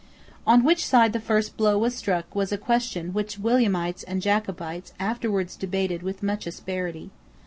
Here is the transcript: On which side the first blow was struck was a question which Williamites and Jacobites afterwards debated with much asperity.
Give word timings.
On 0.47 0.63
which 0.63 0.83
side 0.83 1.13
the 1.13 1.19
first 1.19 1.55
blow 1.57 1.77
was 1.77 1.93
struck 1.93 2.33
was 2.33 2.51
a 2.51 2.57
question 2.57 3.13
which 3.13 3.37
Williamites 3.39 4.01
and 4.07 4.19
Jacobites 4.19 4.93
afterwards 4.99 5.55
debated 5.55 6.01
with 6.01 6.23
much 6.23 6.47
asperity. 6.47 7.11